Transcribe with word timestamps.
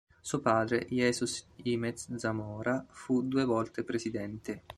Suo 0.19 0.39
padre, 0.41 0.87
Jesús 0.89 1.45
Jiménez 1.57 2.15
Zamora, 2.15 2.83
fu 2.89 3.21
due 3.27 3.45
volte 3.45 3.83
Presidente. 3.83 4.63